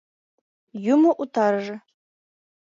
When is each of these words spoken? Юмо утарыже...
Юмо 0.93 1.09
утарыже... 1.23 1.75